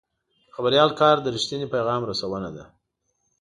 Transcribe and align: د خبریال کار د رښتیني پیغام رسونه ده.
د 0.47 0.49
خبریال 0.55 0.89
کار 1.01 1.15
د 1.21 1.27
رښتیني 1.35 1.67
پیغام 1.73 2.01
رسونه 2.09 2.49
ده. 2.55 2.63